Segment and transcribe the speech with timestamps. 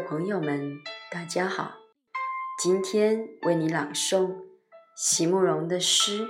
[0.00, 1.72] 朋友们，大家好！
[2.62, 4.34] 今天为你朗诵
[4.96, 6.24] 席慕容的诗《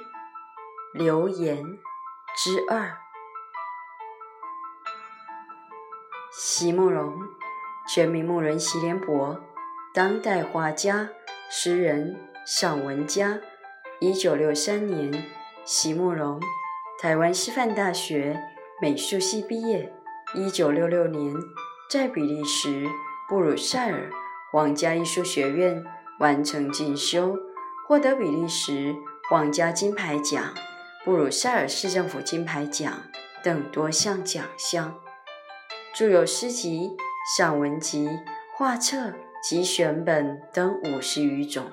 [0.92, 1.64] 留言
[2.36, 2.80] 之二》。
[6.32, 7.18] 席慕容，
[7.88, 9.40] 全名慕人席联博，
[9.94, 11.10] 当代画家、
[11.50, 13.41] 诗人、散文家。
[14.00, 15.24] 一九六三年，
[15.64, 16.41] 席慕容，
[17.00, 18.38] 台湾师范大学
[18.83, 19.92] 美术系毕业。
[20.34, 21.34] 一九六六年，
[21.91, 22.86] 在比利时。
[23.28, 24.08] 布鲁塞尔
[24.52, 25.84] 皇家艺术学院
[26.20, 27.36] 完成进修，
[27.88, 28.94] 获得比利时
[29.28, 30.54] 皇家金牌奖、
[31.04, 33.02] 布鲁塞尔市政府金牌奖
[33.42, 35.00] 等多项奖项。
[35.92, 36.92] 著有诗集、
[37.36, 38.08] 散文集、
[38.54, 39.12] 画册
[39.42, 41.64] 及选本等五十余种，《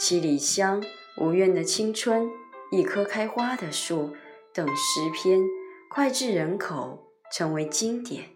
[0.00, 0.82] 七里香》
[1.24, 2.24] 《无怨的青春》
[2.72, 4.08] 《一棵开花的树》
[4.52, 5.42] 等诗篇
[5.88, 8.35] 脍炙人口，成为经典。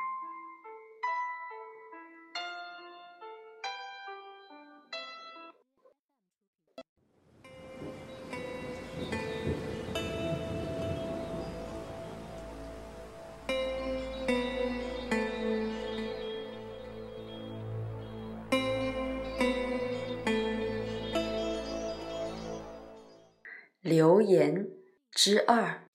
[23.91, 24.69] 留言
[25.11, 25.85] 之二，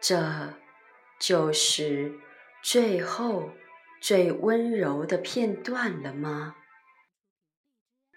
[0.00, 0.54] 这
[1.18, 2.20] 就是
[2.62, 3.50] 最后
[4.00, 6.54] 最温柔的片段了吗？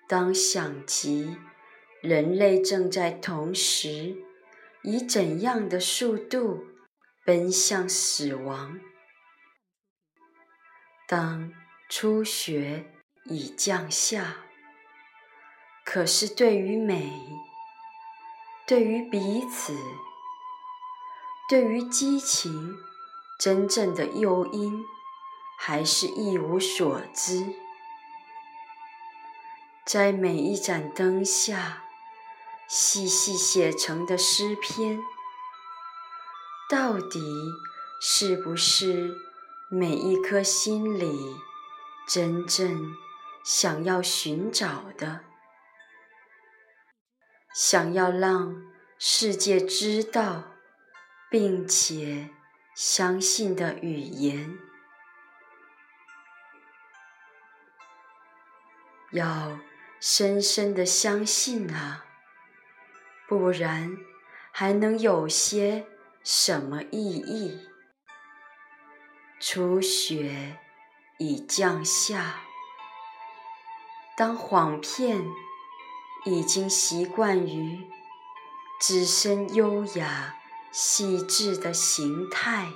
[0.08, 1.38] 当想及
[2.04, 4.16] 人类正在同时
[4.84, 6.68] 以怎样的速度
[7.26, 8.80] 奔向死亡，
[11.08, 11.52] 当
[11.90, 14.44] 初雪已降下。
[15.84, 17.12] 可是，对于美，
[18.68, 19.78] 对于彼此，
[21.48, 22.76] 对于激情，
[23.40, 24.84] 真正的诱因，
[25.56, 27.54] 还是一无所知。
[29.86, 31.84] 在每一盏灯下，
[32.68, 35.00] 细细写成的诗篇，
[36.68, 37.22] 到底
[38.02, 39.16] 是不是
[39.68, 41.36] 每一颗心里
[42.08, 42.96] 真正
[43.44, 45.22] 想要寻找的？
[47.58, 48.62] 想要让
[49.00, 50.44] 世界知道，
[51.30, 52.30] 并且
[52.76, 54.60] 相信的语言，
[59.14, 59.58] 要
[60.02, 62.04] 深深的相信啊，
[63.26, 63.96] 不然
[64.52, 65.88] 还能有些
[66.26, 67.70] 什么意义？
[69.40, 70.58] 初雪
[71.20, 72.42] 已降下，
[74.18, 75.26] 当谎骗。
[76.26, 77.88] 已经习惯于
[78.82, 80.36] 自身优雅
[80.72, 82.74] 细致的形态。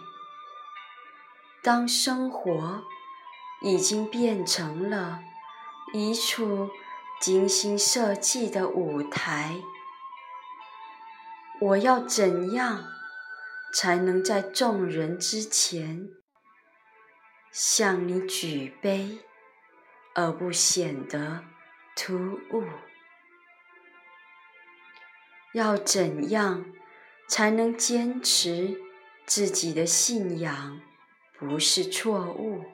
[1.62, 2.84] 当生活
[3.62, 5.20] 已经变成了
[5.94, 6.70] 一处
[7.20, 9.62] 精心设计的舞台，
[11.60, 12.86] 我要怎样
[13.74, 16.08] 才能在众人之前
[17.52, 19.20] 向你举杯，
[20.16, 21.44] 而不显得
[21.96, 22.64] 突兀？
[25.54, 26.66] 要怎样
[27.28, 28.80] 才能坚持
[29.26, 30.80] 自己的信仰
[31.38, 32.66] 不是错误？